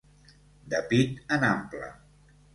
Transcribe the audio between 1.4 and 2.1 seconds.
ample.